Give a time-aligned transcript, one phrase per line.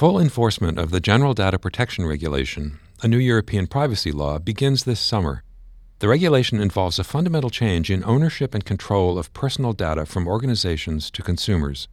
[0.00, 4.98] Full enforcement of the General Data Protection Regulation, a new European privacy law, begins this
[4.98, 5.42] summer.
[5.98, 11.10] The regulation involves a fundamental change in ownership and control of personal data from organizations
[11.10, 11.86] to consumers.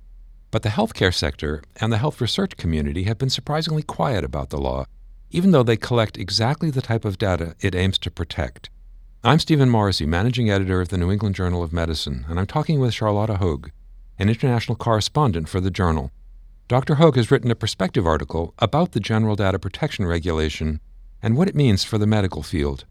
[0.52, 4.58] But the healthcare sector and the health research community have been surprisingly quiet about the
[4.58, 4.86] law,
[5.32, 8.70] even though they collect exactly the type of data it aims to protect.
[9.22, 12.80] I'm Stephen Morrissey, managing editor of the New England Journal of Medicine, and I'm talking
[12.80, 13.70] with Charlotta Haug,
[14.18, 16.14] an international correspondent for the journal.
[16.68, 16.96] Dr.
[16.96, 20.82] Haug has written a perspective article about the General Data Protection Regulation
[21.24, 22.84] and what it means for the medical field.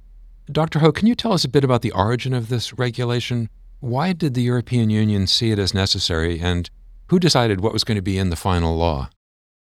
[0.50, 0.78] Dr.
[0.78, 3.50] Haug, can you tell us a bit about the origin of this regulation?
[3.80, 6.70] Why did the European Union see it as necessary, and
[7.08, 9.10] who decided what was going to be in the final law?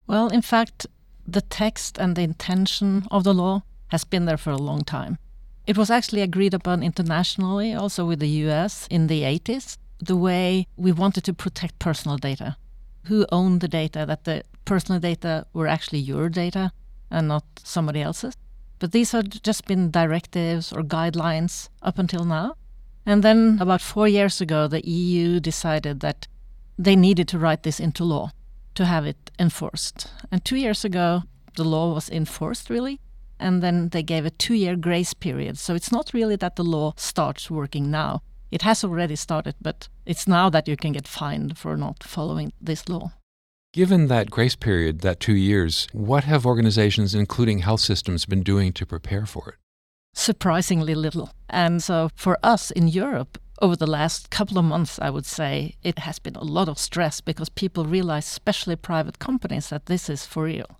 [0.07, 0.87] Well, in fact,
[1.27, 5.17] the text and the intention of the law has been there for a long time.
[5.65, 10.65] It was actually agreed upon internationally, also with the US in the 80s, the way
[10.77, 12.55] we wanted to protect personal data.
[13.07, 16.71] Who owned the data, that the personal data were actually your data
[17.09, 18.35] and not somebody else's.
[18.79, 22.55] But these have just been directives or guidelines up until now.
[23.05, 26.27] And then about four years ago, the EU decided that
[26.77, 28.31] they needed to write this into law
[28.75, 30.11] to have it enforced.
[30.31, 31.23] And two years ago,
[31.55, 32.99] the law was enforced really.
[33.39, 35.57] And then they gave a two year grace period.
[35.57, 38.21] So it's not really that the law starts working now.
[38.51, 42.53] It has already started, but it's now that you can get fined for not following
[42.61, 43.11] this law.
[43.73, 48.71] Given that grace period, that two years, what have organizations, including health systems, been doing
[48.73, 49.55] to prepare for it?
[50.13, 51.29] Surprisingly little.
[51.49, 55.75] And so for us in Europe, over the last couple of months, I would say
[55.83, 60.09] it has been a lot of stress because people realize, especially private companies, that this
[60.09, 60.79] is for real.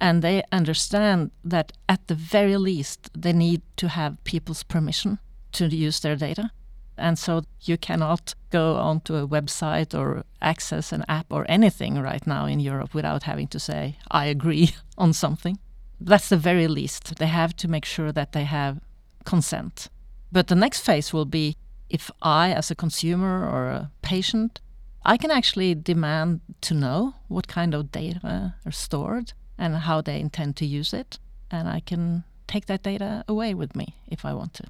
[0.00, 5.18] And they understand that at the very least, they need to have people's permission
[5.52, 6.50] to use their data.
[6.98, 12.26] And so you cannot go onto a website or access an app or anything right
[12.26, 15.58] now in Europe without having to say, I agree on something.
[16.00, 17.16] That's the very least.
[17.16, 18.80] They have to make sure that they have
[19.24, 19.88] consent.
[20.30, 21.56] But the next phase will be
[21.88, 24.60] if I, as a consumer or a patient,
[25.04, 30.20] I can actually demand to know what kind of data are stored and how they
[30.20, 31.18] intend to use it.
[31.50, 34.64] And I can take that data away with me if I want to.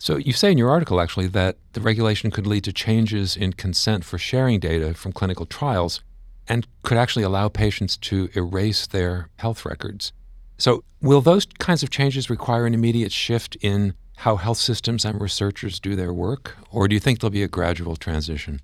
[0.00, 3.52] So you say in your article actually that the regulation could lead to changes in
[3.52, 6.00] consent for sharing data from clinical trials
[6.48, 10.12] and could actually allow patients to erase their health records.
[10.56, 15.20] So will those kinds of changes require an immediate shift in how health systems and
[15.20, 18.62] researchers do their work or do you think there'll be a gradual transition?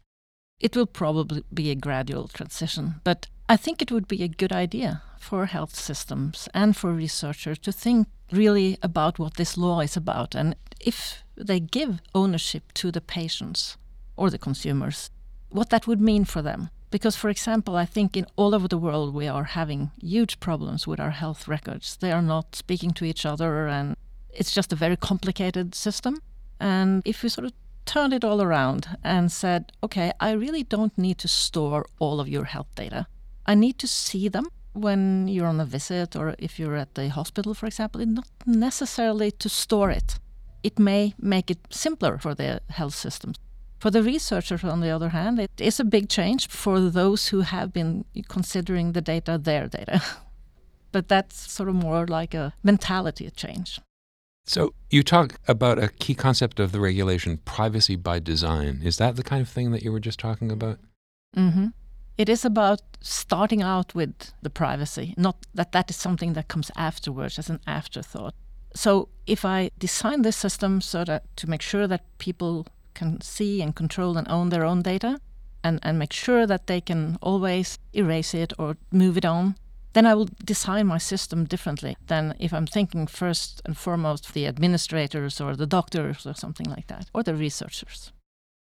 [0.58, 4.52] It will probably be a gradual transition, but I think it would be a good
[4.52, 9.96] idea for health systems and for researchers to think really about what this law is
[9.96, 13.76] about and if they give ownership to the patients
[14.16, 15.10] or the consumers,
[15.50, 16.70] what that would mean for them.
[16.90, 20.86] Because, for example, I think in all over the world we are having huge problems
[20.86, 21.96] with our health records.
[21.96, 23.96] They are not speaking to each other, and
[24.32, 26.22] it's just a very complicated system.
[26.60, 27.52] And if we sort of
[27.84, 32.28] turned it all around and said, okay, I really don't need to store all of
[32.28, 33.06] your health data,
[33.44, 37.08] I need to see them when you're on a visit or if you're at the
[37.08, 40.18] hospital, for example, not necessarily to store it
[40.66, 43.36] it may make it simpler for the health systems.
[43.78, 47.42] For the researchers, on the other hand, it is a big change for those who
[47.42, 50.02] have been considering the data their data.
[50.92, 53.78] but that's sort of more like a mentality change.
[54.44, 58.80] So, you talk about a key concept of the regulation, privacy by design.
[58.82, 60.78] Is that the kind of thing that you were just talking about?
[61.36, 61.66] Mm-hmm.
[62.18, 66.70] It is about starting out with the privacy, not that that is something that comes
[66.76, 68.34] afterwards as an afterthought.
[68.74, 73.60] So if I design this system so that to make sure that people can see
[73.60, 75.20] and control and own their own data
[75.62, 79.56] and, and make sure that they can always erase it or move it on,
[79.92, 84.46] then I will design my system differently than if I'm thinking first and foremost the
[84.46, 88.12] administrators or the doctors or something like that, or the researchers.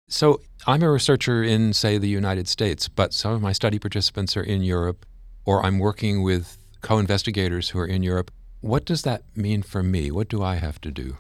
[0.08, 4.36] So I'm a researcher in, say, the United States, but some of my study participants
[4.36, 5.06] are in Europe,
[5.44, 8.30] or I'm working with co investigators who are in Europe.
[8.60, 10.10] What does that mean for me?
[10.10, 11.16] What do I have to do?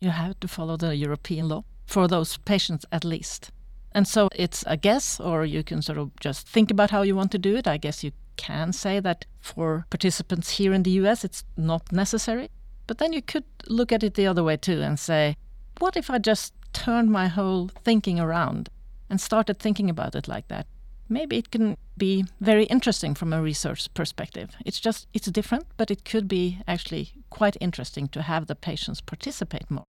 [0.00, 3.50] You have to follow the European law for those patients at least.
[3.92, 7.16] And so it's a guess, or you can sort of just think about how you
[7.16, 7.66] want to do it.
[7.66, 12.50] I guess you can say that for participants here in the US, it's not necessary.
[12.86, 15.36] But then you could look at it the other way too and say,
[15.78, 16.52] what if I just
[16.84, 18.68] turned my whole thinking around
[19.10, 20.66] and started thinking about it like that?
[21.08, 24.56] maybe it can be very interesting from a research perspective.
[24.64, 29.00] It's just it's different, but it could be actually quite interesting to have the patients
[29.00, 29.84] participate more.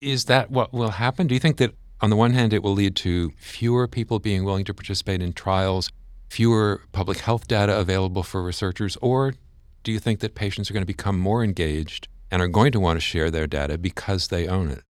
[0.00, 1.26] Is that what will happen?
[1.26, 4.44] Do you think that on the one hand it will lead to fewer people being
[4.44, 5.90] willing to participate in trials,
[6.28, 9.34] fewer public health data available for researchers, or
[9.84, 12.80] do you think that patients are going to become more engaged and are going to
[12.80, 14.82] want to share their data because they own it?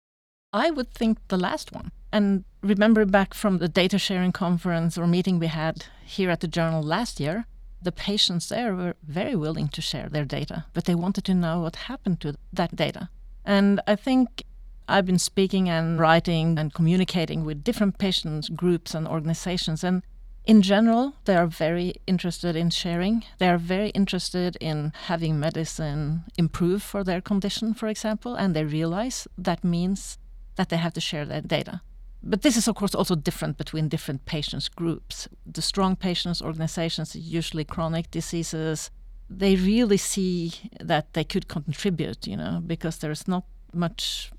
[0.52, 1.92] I would think the last one.
[2.12, 6.48] And remember back from the data sharing conference or meeting we had here at the
[6.48, 7.46] journal last year,
[7.80, 11.60] the patients there were very willing to share their data, but they wanted to know
[11.60, 13.08] what happened to that data.
[13.44, 14.44] And I think
[14.88, 19.82] I've been speaking and writing and communicating with different patient groups and organizations.
[19.82, 20.02] And
[20.44, 23.24] in general, they are very interested in sharing.
[23.38, 28.64] They are very interested in having medicine improve for their condition, for example, and they
[28.64, 30.18] realize that means
[30.56, 31.80] that they have to share their data.
[32.22, 35.28] But this is, of course, also different between different patients groups.
[35.44, 38.90] The strong patients organizations, usually chronic diseases,
[39.28, 44.30] they really see that they could contribute, you know, because there's not much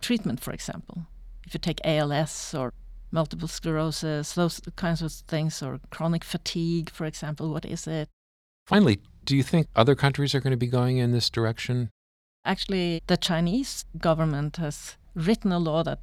[0.00, 1.06] treatment, for example.
[1.46, 2.74] If you take ALS or
[3.10, 8.08] multiple sclerosis, those kinds of things, or chronic fatigue, for example, what is it?
[8.66, 11.90] Finally, do you think other countries are going to be going in this direction?
[12.44, 16.00] Actually, the Chinese government has written a law that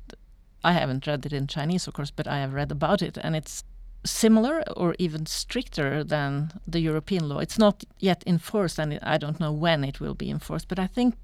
[0.64, 3.36] I haven't read it in Chinese, of course, but I have read about it, and
[3.36, 3.64] it's
[4.06, 7.40] similar or even stricter than the European law.
[7.40, 10.88] It's not yet enforced, and I don't know when it will be enforced, but I
[10.88, 11.16] think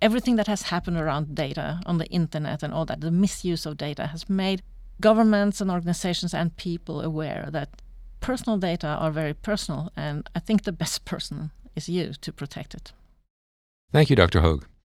[0.00, 3.76] everything that has happened around data on the internet and all that, the misuse of
[3.76, 4.62] data, has made
[5.00, 7.82] governments and organizations and people aware that
[8.20, 12.74] personal data are very personal, and I think the best person is you to protect
[12.74, 12.92] it.
[13.92, 14.40] Thank you, Dr.
[14.40, 14.66] Haug.